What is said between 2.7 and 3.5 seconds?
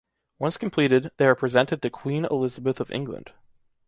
of England.